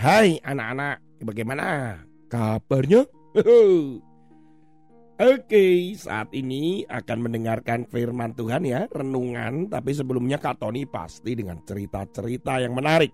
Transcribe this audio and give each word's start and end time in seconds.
Hai 0.00 0.40
anak-anak, 0.40 1.20
bagaimana 1.28 1.92
kabarnya? 2.32 3.04
Oke, 5.20 5.92
saat 5.92 6.32
ini 6.32 6.88
akan 6.88 7.28
mendengarkan 7.28 7.84
firman 7.84 8.32
Tuhan 8.32 8.64
ya, 8.64 8.88
renungan. 8.88 9.68
Tapi 9.68 9.92
sebelumnya 9.92 10.40
Kak 10.40 10.56
Tony 10.56 10.88
pasti 10.88 11.36
dengan 11.36 11.60
cerita-cerita 11.60 12.64
yang 12.64 12.72
menarik. 12.72 13.12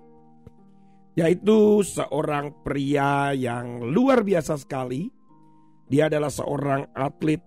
Yaitu 1.18 1.82
seorang 1.82 2.54
pria 2.62 3.34
yang 3.34 3.82
luar 3.82 4.22
biasa 4.22 4.54
sekali. 4.54 5.10
Dia 5.90 6.06
adalah 6.06 6.30
seorang 6.30 6.94
atlet 6.94 7.42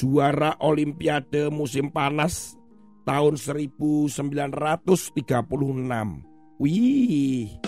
juara 0.00 0.56
olimpiade 0.64 1.52
musim 1.52 1.92
panas 1.92 2.56
tahun 3.04 3.36
1936. 3.36 4.96
Wih, 6.56 7.60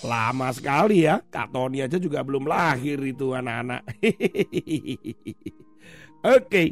Lama 0.00 0.48
sekali 0.50 1.04
ya, 1.04 1.20
Kak 1.28 1.52
Tony 1.52 1.84
aja 1.84 2.00
juga 2.00 2.24
belum 2.24 2.48
lahir 2.48 2.96
itu 3.04 3.36
anak-anak. 3.36 3.84
Oke, 6.36 6.64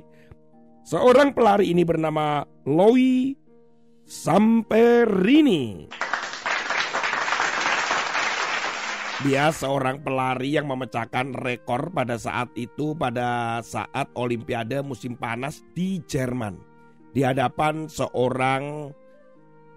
seorang 0.84 1.36
pelari 1.36 1.72
ini 1.72 1.84
bernama 1.84 2.44
Loi 2.64 3.36
Samperini. 4.08 5.88
Dia 9.18 9.50
seorang 9.50 9.98
pelari 9.98 10.54
yang 10.54 10.70
memecahkan 10.70 11.34
rekor 11.34 11.90
pada 11.90 12.14
saat 12.14 12.54
itu 12.54 12.94
pada 12.94 13.58
saat 13.66 14.06
Olimpiade 14.14 14.78
musim 14.86 15.18
panas 15.18 15.58
di 15.74 15.98
Jerman. 16.06 16.54
Di 17.10 17.26
hadapan 17.26 17.90
seorang 17.90 18.94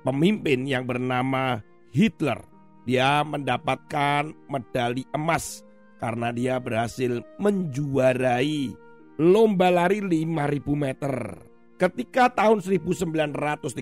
pemimpin 0.05 0.69
yang 0.69 0.85
bernama 0.85 1.57
Hitler. 1.89 2.50
Dia 2.85 3.21
mendapatkan 3.21 4.33
medali 4.49 5.05
emas 5.13 5.61
karena 6.01 6.33
dia 6.33 6.57
berhasil 6.57 7.21
menjuarai 7.37 8.73
lomba 9.21 9.69
lari 9.69 10.01
5000 10.01 10.73
meter. 10.73 11.37
Ketika 11.77 12.33
tahun 12.33 12.61
1936 12.61 13.77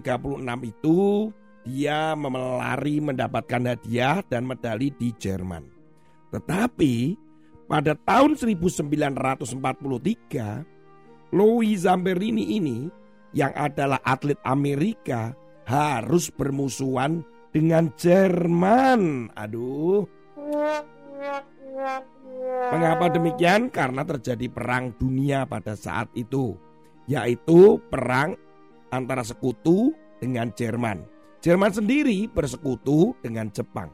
itu 0.68 1.32
dia 1.68 2.16
melari 2.16 3.04
mendapatkan 3.04 3.76
hadiah 3.76 4.24
dan 4.28 4.48
medali 4.48 4.92
di 4.96 5.12
Jerman. 5.16 5.64
Tetapi 6.32 7.18
pada 7.68 7.96
tahun 7.96 8.36
1943 8.36 10.66
Louis 11.36 11.78
Zamperini 11.78 12.58
ini 12.58 12.90
yang 13.36 13.54
adalah 13.54 14.02
atlet 14.02 14.40
Amerika 14.42 15.36
harus 15.70 16.34
bermusuhan 16.34 17.22
dengan 17.50 17.90
Jerman. 17.98 19.34
Aduh. 19.34 20.06
Mengapa 22.70 23.10
demikian? 23.10 23.74
Karena 23.74 24.06
terjadi 24.06 24.46
perang 24.50 24.94
dunia 24.98 25.46
pada 25.50 25.74
saat 25.74 26.10
itu, 26.14 26.54
yaitu 27.10 27.82
perang 27.90 28.38
antara 28.94 29.26
sekutu 29.26 29.94
dengan 30.20 30.52
Jerman. 30.54 31.02
Jerman 31.40 31.72
sendiri 31.72 32.28
bersekutu 32.28 33.16
dengan 33.24 33.48
Jepang. 33.50 33.90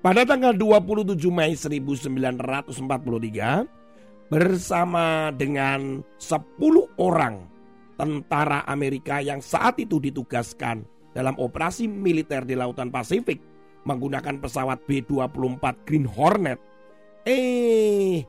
Pada 0.00 0.24
tanggal 0.24 0.56
27 0.56 1.16
Mei 1.32 1.56
1943 1.56 4.28
bersama 4.28 5.32
dengan 5.32 6.04
10 6.20 7.00
orang 7.00 7.48
tentara 7.96 8.64
Amerika 8.68 9.20
yang 9.20 9.40
saat 9.40 9.80
itu 9.80 10.00
ditugaskan 10.00 10.84
dalam 11.14 11.38
operasi 11.38 11.86
militer 11.86 12.42
di 12.42 12.58
Lautan 12.58 12.90
Pasifik 12.90 13.38
menggunakan 13.86 14.42
pesawat 14.42 14.82
B-24 14.84 15.64
Green 15.86 16.04
Hornet. 16.04 16.58
Eh, 17.24 18.20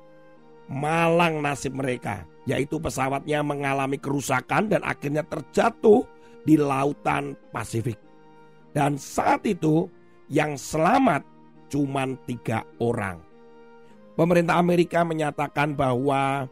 malang 0.71 1.43
nasib 1.43 1.75
mereka, 1.75 2.23
yaitu 2.47 2.79
pesawatnya 2.79 3.43
mengalami 3.43 3.99
kerusakan 3.99 4.71
dan 4.71 4.85
akhirnya 4.85 5.25
terjatuh 5.27 6.07
di 6.45 6.55
Lautan 6.55 7.35
Pasifik. 7.51 7.99
Dan 8.71 8.95
saat 8.95 9.43
itu 9.43 9.89
yang 10.31 10.55
selamat 10.55 11.25
cuma 11.67 12.05
tiga 12.23 12.63
orang. 12.79 13.19
Pemerintah 14.15 14.55
Amerika 14.55 15.03
menyatakan 15.03 15.75
bahwa 15.75 16.47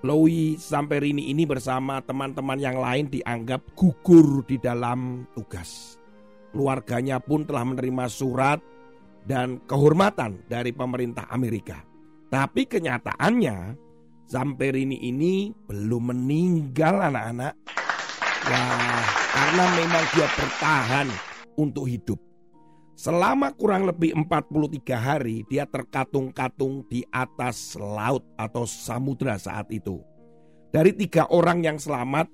Louis 0.00 0.56
Samperini 0.56 1.28
ini 1.28 1.44
bersama 1.44 2.00
teman-teman 2.00 2.56
yang 2.56 2.80
lain 2.80 3.12
dianggap 3.12 3.76
gugur 3.76 4.40
di 4.48 4.56
dalam 4.56 5.28
tugas. 5.36 6.00
Keluarganya 6.56 7.20
pun 7.20 7.44
telah 7.44 7.68
menerima 7.68 8.08
surat 8.08 8.64
dan 9.28 9.60
kehormatan 9.68 10.40
dari 10.48 10.72
pemerintah 10.72 11.28
Amerika. 11.28 11.84
Tapi 12.32 12.64
kenyataannya 12.64 13.76
Samperini 14.24 15.04
ini 15.04 15.52
belum 15.52 16.16
meninggal 16.16 17.12
anak-anak. 17.12 17.54
Wah, 18.48 19.04
karena 19.36 19.64
memang 19.84 20.04
dia 20.16 20.28
bertahan 20.32 21.08
untuk 21.60 21.84
hidup. 21.84 22.29
Selama 23.00 23.48
kurang 23.56 23.88
lebih 23.88 24.12
43 24.12 24.92
hari 24.92 25.40
dia 25.48 25.64
terkatung-katung 25.64 26.84
di 26.84 27.00
atas 27.08 27.72
laut 27.80 28.20
atau 28.36 28.68
samudra 28.68 29.40
saat 29.40 29.72
itu. 29.72 30.04
Dari 30.68 30.92
tiga 30.92 31.24
orang 31.32 31.64
yang 31.64 31.80
selamat, 31.80 32.28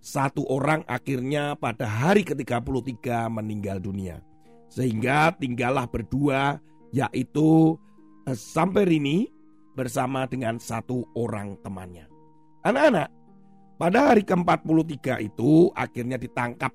satu 0.00 0.48
orang 0.48 0.88
akhirnya 0.88 1.52
pada 1.60 1.84
hari 1.84 2.24
ke-33 2.24 3.28
meninggal 3.28 3.76
dunia. 3.76 4.24
Sehingga 4.72 5.36
tinggallah 5.36 5.84
berdua 5.84 6.64
yaitu 6.96 7.76
eh, 8.24 8.32
Samperini 8.32 9.28
bersama 9.76 10.24
dengan 10.24 10.56
satu 10.56 11.04
orang 11.12 11.60
temannya. 11.60 12.08
Anak-anak, 12.64 13.12
pada 13.76 14.16
hari 14.16 14.24
ke-43 14.24 15.28
itu 15.28 15.68
akhirnya 15.76 16.16
ditangkap 16.16 16.72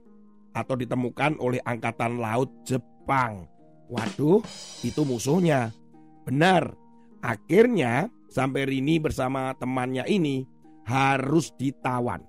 atau 0.53 0.77
ditemukan 0.77 1.41
oleh 1.41 1.57
Angkatan 1.65 2.21
Laut 2.21 2.53
Jepang 2.69 2.90
Jepang. 3.01 3.49
Waduh, 3.89 4.45
itu 4.85 5.01
musuhnya. 5.01 5.73
Benar. 6.21 6.77
Akhirnya 7.25 8.13
sampai 8.29 8.69
Rini 8.69 9.01
bersama 9.01 9.57
temannya 9.57 10.05
ini 10.05 10.45
harus 10.85 11.49
ditawan. 11.57 12.21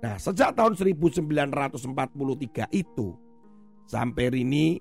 Nah, 0.00 0.16
sejak 0.16 0.56
tahun 0.56 0.72
1943 0.80 2.72
itu 2.72 3.12
sampai 3.84 4.32
Rini 4.32 4.80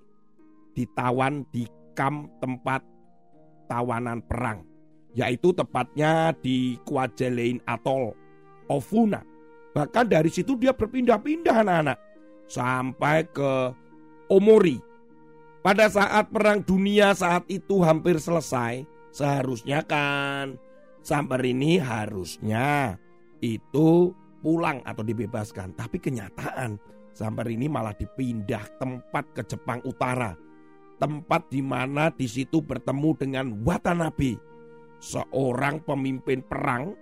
ditawan 0.71 1.43
di 1.51 1.67
kamp 1.91 2.31
tempat 2.39 2.81
tawanan 3.67 4.23
perang, 4.23 4.63
yaitu 5.11 5.51
tepatnya 5.51 6.31
di 6.39 6.79
Kwajalein 6.87 7.59
Atoll, 7.67 8.15
Ofuna. 8.71 9.19
Bahkan 9.75 10.07
dari 10.07 10.31
situ 10.31 10.55
dia 10.55 10.71
berpindah-pindah 10.71 11.67
anak-anak 11.67 11.99
sampai 12.47 13.27
ke 13.27 13.75
Omori 14.31 14.90
pada 15.61 15.85
saat 15.93 16.33
perang 16.33 16.65
dunia 16.65 17.13
saat 17.13 17.45
itu 17.45 17.85
hampir 17.85 18.17
selesai, 18.17 18.81
seharusnya 19.13 19.85
kan 19.85 20.57
sampai 21.05 21.53
ini 21.53 21.77
harusnya 21.77 22.97
itu 23.45 24.09
pulang 24.41 24.81
atau 24.81 25.05
dibebaskan. 25.05 25.77
Tapi 25.77 26.01
kenyataan 26.01 26.81
sampai 27.13 27.53
ini 27.53 27.69
malah 27.69 27.93
dipindah 27.93 28.65
tempat 28.81 29.37
ke 29.37 29.41
Jepang 29.45 29.85
Utara. 29.85 30.33
Tempat 30.97 31.49
di 31.49 31.61
mana 31.65 32.09
di 32.13 32.25
situ 32.25 32.61
bertemu 32.61 33.09
dengan 33.17 33.45
Watanabe, 33.61 34.37
seorang 35.01 35.81
pemimpin 35.81 36.45
perang 36.45 36.93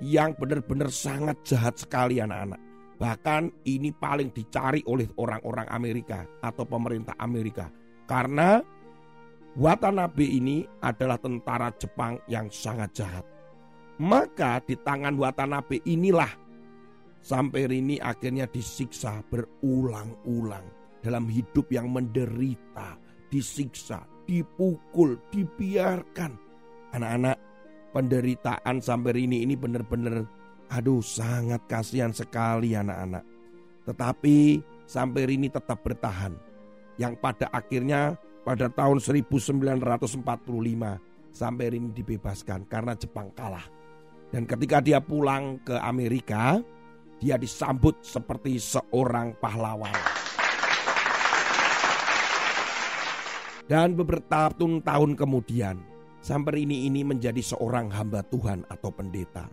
yang 0.00 0.36
benar-benar 0.36 0.92
sangat 0.92 1.40
jahat 1.44 1.76
sekali 1.80 2.20
anak-anak. 2.20 2.60
Bahkan 2.96 3.68
ini 3.68 3.92
paling 3.92 4.32
dicari 4.32 4.80
oleh 4.88 5.08
orang-orang 5.20 5.68
Amerika 5.68 6.24
atau 6.40 6.64
pemerintah 6.64 7.12
Amerika 7.20 7.68
karena 8.06 8.62
Watanabe 9.56 10.24
ini 10.24 10.68
adalah 10.84 11.16
tentara 11.16 11.72
Jepang 11.80 12.20
yang 12.28 12.52
sangat 12.52 12.92
jahat. 12.92 13.24
Maka 13.96 14.60
di 14.60 14.76
tangan 14.76 15.16
Watanabe 15.16 15.80
inilah 15.88 16.28
sampai 17.24 17.64
Rini 17.64 17.96
akhirnya 17.96 18.46
disiksa 18.46 19.24
berulang-ulang. 19.26 20.86
dalam 21.06 21.30
hidup 21.30 21.70
yang 21.70 21.94
menderita, 21.94 22.98
disiksa, 23.30 24.02
dipukul, 24.26 25.14
dibiarkan. 25.30 26.34
Anak-anak, 26.98 27.38
penderitaan 27.94 28.82
sampai 28.82 29.22
ini 29.22 29.46
ini 29.46 29.54
benar-benar 29.54 30.26
aduh 30.66 30.98
sangat 30.98 31.62
kasihan 31.70 32.10
sekali 32.10 32.74
anak-anak. 32.74 33.22
Tetapi 33.86 34.36
sampai 34.90 35.30
ini 35.30 35.46
tetap 35.46 35.78
bertahan. 35.86 36.34
Yang 36.96 37.14
pada 37.20 37.46
akhirnya 37.52 38.16
pada 38.46 38.70
tahun 38.72 39.02
1945 39.02 40.24
sampai 41.34 41.64
ini 41.74 41.90
dibebaskan 41.92 42.64
karena 42.70 42.96
Jepang 42.96 43.28
kalah. 43.36 43.66
Dan 44.32 44.48
ketika 44.48 44.80
dia 44.80 44.98
pulang 44.98 45.60
ke 45.62 45.76
Amerika, 45.78 46.58
dia 47.20 47.36
disambut 47.36 48.00
seperti 48.00 48.56
seorang 48.58 49.36
pahlawan. 49.38 49.94
Dan 53.66 53.98
beberapa 53.98 54.50
tahun 54.54 55.18
kemudian, 55.18 55.82
Samperini 56.22 56.86
ini 56.90 57.02
menjadi 57.02 57.38
seorang 57.38 57.90
hamba 57.90 58.22
Tuhan 58.26 58.66
atau 58.70 58.90
pendeta. 58.90 59.46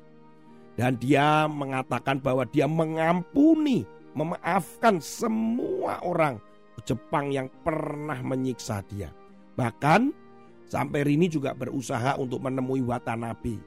Dan 0.74 0.98
dia 0.98 1.46
mengatakan 1.46 2.18
bahwa 2.18 2.46
dia 2.50 2.66
mengampuni, 2.66 3.86
memaafkan 4.18 4.98
semua 5.01 6.01
orang 6.01 6.42
Jepang 6.81 7.30
yang 7.30 7.48
pernah 7.62 8.18
menyiksa 8.25 8.81
dia. 8.90 9.14
Bahkan 9.54 10.25
Samperini 10.66 11.30
juga 11.30 11.54
berusaha 11.54 12.18
untuk 12.18 12.42
menemui 12.42 12.81
Watanabe. 12.81 13.62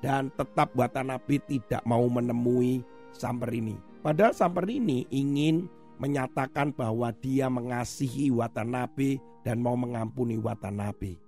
Dan 0.00 0.32
tetap 0.32 0.72
Watanabe 0.72 1.42
tidak 1.44 1.84
mau 1.84 2.06
menemui 2.08 2.80
Samperini. 3.12 3.76
Padahal 4.00 4.32
Samperini 4.32 5.04
ingin 5.12 5.68
menyatakan 5.98 6.72
bahwa 6.72 7.10
dia 7.18 7.50
mengasihi 7.50 8.30
Watanabe 8.30 9.18
dan 9.42 9.58
mau 9.58 9.74
mengampuni 9.74 10.38
Watanabe. 10.38 11.18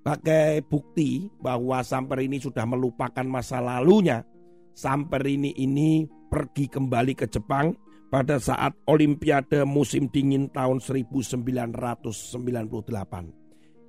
Pakai 0.00 0.64
bukti 0.64 1.28
bahwa 1.38 1.84
Samper 1.84 2.24
ini 2.24 2.40
sudah 2.40 2.64
melupakan 2.64 3.24
masa 3.24 3.60
lalunya, 3.60 4.24
Samper 4.72 5.22
ini 5.28 5.52
ini 5.60 6.08
pergi 6.32 6.72
kembali 6.72 7.12
ke 7.14 7.28
Jepang 7.28 7.76
pada 8.10 8.42
saat 8.42 8.74
Olimpiade 8.90 9.62
musim 9.62 10.10
dingin 10.10 10.50
tahun 10.50 10.82
1998. 10.82 11.48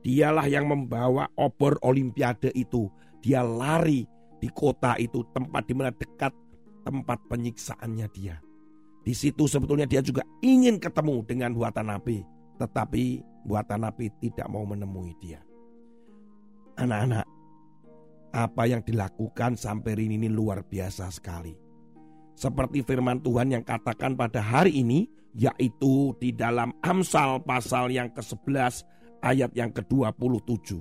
Dialah 0.02 0.48
yang 0.50 0.66
membawa 0.70 1.30
obor 1.38 1.82
Olimpiade 1.82 2.54
itu. 2.54 2.90
Dia 3.22 3.46
lari 3.46 4.06
di 4.42 4.50
kota 4.50 4.98
itu, 4.98 5.22
tempat 5.30 5.66
di 5.70 5.74
mana 5.78 5.94
dekat 5.94 6.34
tempat 6.82 7.22
penyiksaannya 7.30 8.08
dia. 8.10 8.42
Di 9.02 9.14
situ 9.14 9.46
sebetulnya 9.46 9.86
dia 9.86 10.02
juga 10.02 10.26
ingin 10.42 10.82
ketemu 10.82 11.22
dengan 11.26 11.54
Watanabe, 11.54 12.26
tetapi 12.58 13.22
Watanabe 13.46 14.10
tidak 14.22 14.50
mau 14.50 14.66
menemui 14.66 15.14
dia. 15.22 15.42
Anak-anak, 16.82 17.26
apa 18.34 18.64
yang 18.66 18.82
dilakukan 18.82 19.54
sampai 19.54 19.94
ini 20.02 20.26
luar 20.26 20.66
biasa 20.66 21.14
sekali. 21.14 21.61
Seperti 22.36 22.82
firman 22.82 23.22
Tuhan 23.22 23.54
yang 23.54 23.64
katakan 23.64 24.18
pada 24.18 24.42
hari 24.42 24.82
ini, 24.82 25.06
yaitu 25.38 26.16
di 26.18 26.34
dalam 26.34 26.74
Amsal 26.82 27.44
pasal 27.44 27.94
yang 27.94 28.10
ke-11 28.12 28.84
ayat 29.22 29.52
yang 29.54 29.70
ke-27. 29.72 30.80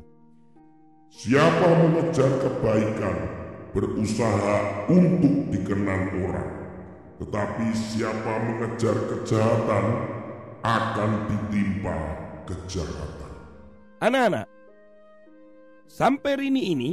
Siapa 1.11 1.69
mengejar 1.85 2.31
kebaikan, 2.38 3.17
berusaha 3.75 4.87
untuk 4.88 5.50
dikenal 5.50 6.02
orang 6.23 6.61
tetapi 7.20 7.69
siapa 7.76 8.32
mengejar 8.49 8.97
kejahatan 8.97 9.85
akan 10.64 11.11
ditimpa 11.29 11.97
kejahatan. 12.49 13.32
Anak-anak, 14.00 14.49
sampai 15.85 16.49
ini 16.49 16.73
ini 16.73 16.93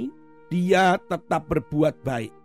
dia 0.51 0.99
tetap 1.07 1.47
berbuat 1.47 2.03
baik. 2.03 2.35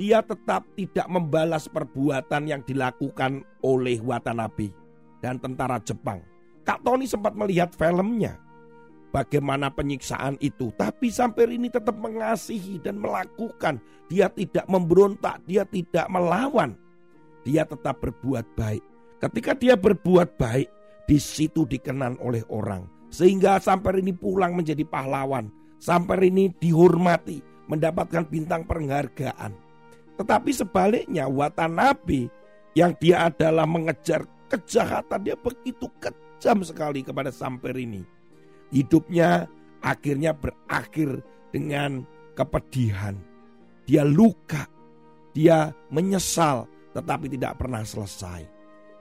Dia 0.00 0.24
tetap 0.24 0.64
tidak 0.80 1.04
membalas 1.12 1.68
perbuatan 1.68 2.48
yang 2.48 2.64
dilakukan 2.64 3.44
oleh 3.60 4.00
Watanabe 4.00 4.72
dan 5.20 5.36
tentara 5.36 5.76
Jepang. 5.84 6.24
Kak 6.64 6.80
Tony 6.80 7.04
sempat 7.04 7.36
melihat 7.36 7.68
filmnya. 7.76 8.40
Bagaimana 9.12 9.68
penyiksaan 9.68 10.40
itu, 10.40 10.72
tapi 10.78 11.12
sampai 11.12 11.52
ini 11.52 11.68
tetap 11.68 12.00
mengasihi 12.00 12.80
dan 12.80 12.96
melakukan. 12.96 13.76
Dia 14.08 14.32
tidak 14.32 14.64
memberontak, 14.70 15.44
dia 15.44 15.68
tidak 15.68 16.08
melawan 16.08 16.78
dia 17.44 17.64
tetap 17.64 18.00
berbuat 18.04 18.44
baik. 18.56 18.84
Ketika 19.20 19.52
dia 19.56 19.74
berbuat 19.76 20.36
baik, 20.36 20.68
di 21.08 21.18
situ 21.20 21.64
dikenan 21.64 22.16
oleh 22.20 22.44
orang. 22.48 22.86
Sehingga 23.10 23.58
sampai 23.58 24.00
ini 24.00 24.14
pulang 24.14 24.54
menjadi 24.54 24.86
pahlawan. 24.86 25.50
Sampai 25.80 26.28
ini 26.28 26.52
dihormati, 26.60 27.40
mendapatkan 27.66 28.28
bintang 28.28 28.68
penghargaan. 28.68 29.69
Tetapi 30.20 30.52
sebaliknya 30.52 31.24
Watanabe 31.24 32.28
yang 32.76 32.92
dia 33.00 33.32
adalah 33.32 33.64
mengejar 33.64 34.28
kejahatan, 34.52 35.24
dia 35.24 35.32
begitu 35.32 35.88
kejam 35.96 36.60
sekali 36.60 37.00
kepada 37.00 37.32
sampai 37.32 37.88
ini. 37.88 38.04
Hidupnya 38.68 39.48
akhirnya 39.80 40.36
berakhir 40.36 41.24
dengan 41.48 42.04
kepedihan. 42.36 43.16
Dia 43.88 44.04
luka, 44.04 44.68
dia 45.32 45.72
menyesal, 45.88 46.68
tetapi 46.92 47.32
tidak 47.32 47.56
pernah 47.56 47.80
selesai. 47.80 48.44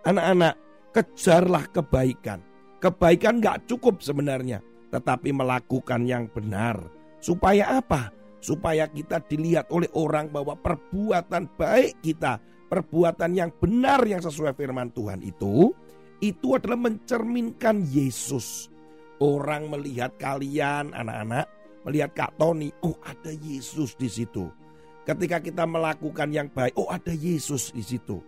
Anak-anak, 0.07 0.56
kejarlah 0.95 1.68
kebaikan. 1.69 2.39
Kebaikan 2.80 3.44
gak 3.44 3.68
cukup 3.68 4.00
sebenarnya, 4.00 4.63
tetapi 4.88 5.36
melakukan 5.36 6.07
yang 6.07 6.31
benar. 6.31 6.80
Supaya 7.19 7.83
apa? 7.83 8.19
Supaya 8.39 8.88
kita 8.88 9.19
dilihat 9.19 9.68
oleh 9.69 9.91
orang 10.00 10.31
bahwa 10.31 10.56
perbuatan 10.56 11.51
baik 11.59 12.00
kita, 12.00 12.39
perbuatan 12.71 13.36
yang 13.36 13.51
benar 13.59 14.00
yang 14.07 14.24
sesuai 14.24 14.56
firman 14.56 14.95
Tuhan 14.95 15.19
itu, 15.19 15.75
itu 16.24 16.47
adalah 16.56 16.80
mencerminkan 16.80 17.83
Yesus. 17.88 18.71
Orang 19.19 19.68
melihat 19.68 20.15
kalian 20.15 20.95
anak-anak, 20.95 21.47
melihat 21.83 22.15
Kak 22.15 22.39
Tony, 22.39 22.71
oh 22.80 22.95
ada 23.03 23.36
Yesus 23.36 24.00
di 24.00 24.07
situ. 24.07 24.47
Ketika 25.03 25.44
kita 25.44 25.68
melakukan 25.68 26.31
yang 26.31 26.47
baik, 26.47 26.80
oh 26.80 26.88
ada 26.88 27.12
Yesus 27.12 27.75
di 27.75 27.83
situ. 27.83 28.24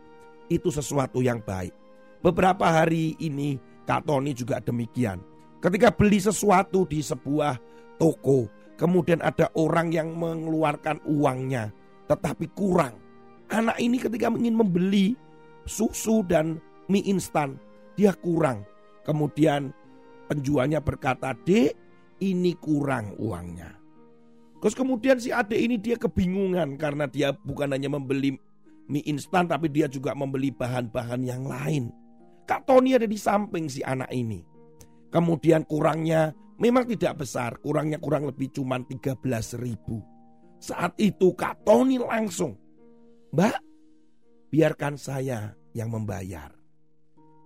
Itu 0.51 0.67
sesuatu 0.67 1.23
yang 1.23 1.39
baik. 1.39 1.71
Beberapa 2.19 2.67
hari 2.67 3.15
ini 3.23 3.55
Kak 3.87 4.03
Tony 4.03 4.35
juga 4.35 4.59
demikian. 4.59 5.23
Ketika 5.63 5.93
beli 5.93 6.19
sesuatu 6.19 6.83
di 6.83 6.99
sebuah 6.99 7.55
toko, 8.01 8.49
kemudian 8.81 9.21
ada 9.21 9.45
orang 9.53 9.93
yang 9.93 10.17
mengeluarkan 10.17 10.97
uangnya, 11.05 11.69
tetapi 12.09 12.49
kurang. 12.57 12.97
Anak 13.53 13.77
ini 13.77 14.01
ketika 14.01 14.33
ingin 14.33 14.57
membeli 14.57 15.13
susu 15.69 16.25
dan 16.25 16.57
mie 16.89 17.05
instan, 17.05 17.61
dia 17.93 18.17
kurang. 18.17 18.65
Kemudian 19.05 19.69
penjualnya 20.25 20.81
berkata, 20.81 21.37
"Dek, 21.45 21.77
ini 22.25 22.57
kurang 22.57 23.13
uangnya." 23.21 23.77
Terus 24.57 24.73
kemudian 24.73 25.21
si 25.21 25.29
adik 25.29 25.57
ini 25.57 25.77
dia 25.77 25.97
kebingungan 26.01 26.77
karena 26.81 27.05
dia 27.05 27.33
bukan 27.33 27.77
hanya 27.77 27.89
membeli 27.93 28.33
mie 28.89 29.05
instan 29.05 29.45
tapi 29.45 29.69
dia 29.69 29.85
juga 29.85 30.17
membeli 30.17 30.49
bahan-bahan 30.49 31.21
yang 31.21 31.45
lain. 31.45 31.93
Kak 32.49 32.65
Tony 32.65 32.97
ada 32.97 33.05
di 33.05 33.17
samping 33.17 33.69
si 33.69 33.85
anak 33.85 34.09
ini. 34.09 34.41
Kemudian 35.11 35.67
kurangnya 35.67 36.33
memang 36.61 36.85
tidak 36.85 37.25
besar, 37.25 37.57
kurangnya 37.57 37.97
kurang 37.97 38.29
lebih 38.29 38.53
cuma 38.53 38.77
13 38.77 39.17
ribu. 39.57 40.05
Saat 40.61 40.93
itu 41.01 41.33
Kak 41.33 41.65
Tony 41.65 41.97
langsung, 41.97 42.53
Mbak, 43.33 43.57
biarkan 44.53 44.93
saya 45.01 45.57
yang 45.73 45.89
membayar. 45.89 46.53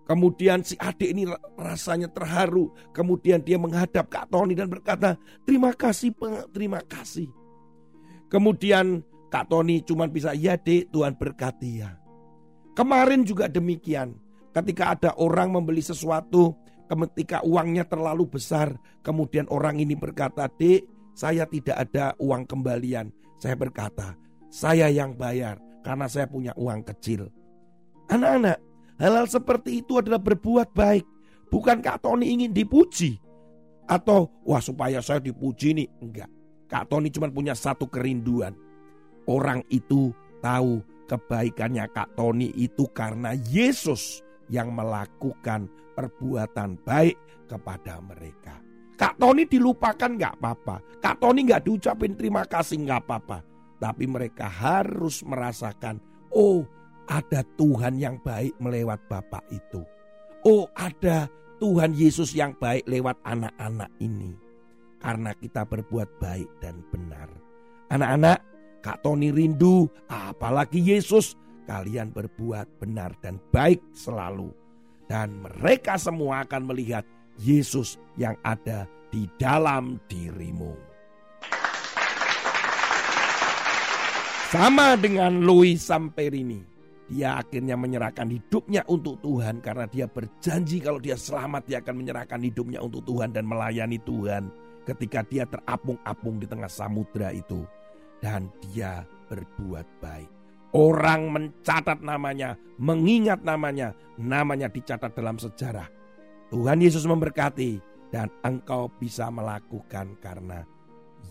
Kemudian 0.05 0.61
si 0.61 0.77
adik 0.77 1.17
ini 1.17 1.25
rasanya 1.57 2.11
terharu. 2.13 2.69
Kemudian 2.93 3.41
dia 3.41 3.57
menghadap 3.57 4.05
Kak 4.05 4.29
Tony 4.29 4.53
dan 4.53 4.69
berkata, 4.69 5.17
terima 5.47 5.73
kasih, 5.73 6.13
terima 6.53 6.83
kasih. 6.85 7.25
Kemudian 8.29 9.01
Kak 9.33 9.49
Tony 9.49 9.81
cuma 9.81 10.05
bisa, 10.05 10.37
ya 10.37 10.59
dek 10.59 10.93
Tuhan 10.93 11.17
berkati 11.17 11.71
ya. 11.81 11.97
Kemarin 12.77 13.25
juga 13.25 13.49
demikian. 13.49 14.13
Ketika 14.53 14.93
ada 14.93 15.11
orang 15.17 15.51
membeli 15.51 15.81
sesuatu, 15.81 16.53
ketika 16.85 17.41
uangnya 17.41 17.85
terlalu 17.85 18.29
besar, 18.29 18.77
kemudian 19.01 19.49
orang 19.49 19.81
ini 19.81 19.97
berkata, 19.97 20.45
dek 20.47 20.85
saya 21.17 21.47
tidak 21.49 21.77
ada 21.89 22.13
uang 22.21 22.45
kembalian. 22.45 23.09
Saya 23.41 23.57
berkata, 23.57 24.15
saya 24.47 24.87
yang 24.89 25.17
bayar 25.17 25.57
karena 25.81 26.05
saya 26.05 26.29
punya 26.29 26.53
uang 26.55 26.85
kecil. 26.85 27.29
Anak-anak, 28.05 28.61
Hal-hal 28.95 29.27
seperti 29.27 29.83
itu 29.83 29.99
adalah 29.99 30.19
berbuat 30.23 30.71
baik. 30.71 31.03
Bukan 31.51 31.83
Kak 31.83 32.03
Tony 32.03 32.31
ingin 32.31 32.55
dipuji. 32.55 33.19
Atau 33.85 34.31
wah 34.47 34.63
supaya 34.63 35.03
saya 35.03 35.19
dipuji 35.19 35.75
nih. 35.75 35.87
Enggak. 35.99 36.31
Kak 36.71 36.89
Tony 36.89 37.11
cuma 37.11 37.27
punya 37.29 37.53
satu 37.53 37.85
kerinduan. 37.85 38.55
Orang 39.27 39.61
itu 39.67 40.15
tahu 40.39 40.81
kebaikannya 41.11 41.85
Kak 41.91 42.15
Tony 42.15 42.55
itu 42.55 42.87
karena 42.95 43.35
Yesus 43.51 44.24
yang 44.49 44.73
melakukan 44.73 45.67
perbuatan 45.95 46.77
baik 46.83 47.17
kepada 47.49 48.01
mereka. 48.01 48.59
Kak 48.95 49.19
Tony 49.19 49.43
dilupakan 49.43 50.07
nggak 50.07 50.39
apa-apa. 50.39 50.75
Kak 51.03 51.19
Tony 51.19 51.43
nggak 51.43 51.67
diucapin 51.67 52.15
terima 52.15 52.47
kasih 52.47 52.79
nggak 52.83 53.01
apa-apa. 53.05 53.43
Tapi 53.75 54.07
mereka 54.07 54.47
harus 54.47 55.19
merasakan, 55.27 55.99
oh 56.31 56.63
ada 57.11 57.43
Tuhan 57.59 57.99
yang 57.99 58.17
baik 58.23 58.55
melewat 58.57 59.03
Bapak 59.11 59.43
itu. 59.51 59.83
Oh 60.47 60.71
ada 60.73 61.27
Tuhan 61.59 61.91
Yesus 61.91 62.31
yang 62.31 62.55
baik 62.55 62.87
lewat 62.87 63.19
anak-anak 63.27 63.91
ini. 63.99 64.31
Karena 65.03 65.35
kita 65.35 65.67
berbuat 65.67 66.17
baik 66.17 66.49
dan 66.63 66.81
benar. 66.89 67.29
Anak-anak, 67.91 68.39
Kak 68.81 69.05
Tony 69.05 69.29
rindu, 69.29 69.85
apalagi 70.09 70.81
Yesus, 70.81 71.37
kalian 71.65 72.13
berbuat 72.13 72.79
benar 72.79 73.17
dan 73.19 73.41
baik 73.51 73.81
selalu. 73.91 74.53
Dan 75.05 75.41
mereka 75.41 76.01
semua 76.01 76.41
akan 76.45 76.73
melihat 76.73 77.05
Yesus 77.37 78.01
yang 78.17 78.33
ada 78.41 78.89
di 79.13 79.29
dalam 79.37 80.01
dirimu. 80.09 80.73
Sama 84.49 84.95
dengan 84.95 85.43
Louis 85.43 85.75
Samperini. 85.75 86.63
Dia 87.05 87.37
akhirnya 87.37 87.77
menyerahkan 87.77 88.25
hidupnya 88.25 88.81
untuk 88.89 89.21
Tuhan 89.21 89.61
karena 89.61 89.85
dia 89.85 90.09
berjanji 90.09 90.81
kalau 90.81 90.97
dia 90.97 91.13
selamat 91.13 91.69
dia 91.69 91.77
akan 91.85 92.01
menyerahkan 92.01 92.41
hidupnya 92.41 92.81
untuk 92.81 93.05
Tuhan 93.05 93.29
dan 93.29 93.45
melayani 93.45 94.01
Tuhan 94.01 94.49
ketika 94.89 95.21
dia 95.21 95.45
terapung-apung 95.45 96.41
di 96.41 96.49
tengah 96.49 96.71
samudera 96.71 97.29
itu. 97.29 97.61
Dan 98.17 98.49
dia 98.57 99.05
berbuat 99.29 99.85
baik. 100.01 100.34
Orang 100.75 101.31
mencatat 101.31 102.03
namanya, 102.03 102.59
mengingat 102.75 103.39
namanya, 103.47 103.95
namanya 104.19 104.67
dicatat 104.67 105.15
dalam 105.15 105.39
sejarah. 105.39 105.87
Tuhan 106.51 106.83
Yesus 106.83 107.07
memberkati 107.07 107.79
dan 108.11 108.27
engkau 108.43 108.91
bisa 108.99 109.31
melakukan 109.31 110.19
karena 110.19 110.67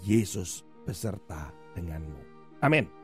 Yesus 0.01 0.65
beserta 0.89 1.53
denganmu. 1.77 2.25
Amin. 2.65 3.04